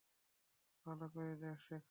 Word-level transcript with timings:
ভালো 0.85 1.05
করে 1.13 1.33
শোঁকো। 1.41 1.77